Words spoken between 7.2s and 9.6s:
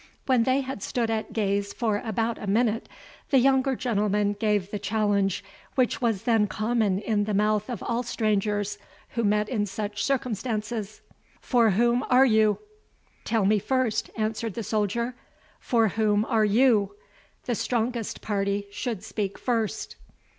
the mouth of all strangers who met